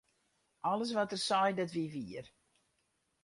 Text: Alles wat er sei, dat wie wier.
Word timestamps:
Alles 0.61 0.91
wat 0.97 1.11
er 1.11 1.21
sei, 1.27 1.47
dat 1.53 1.71
wie 1.75 1.91
wier. 1.95 2.25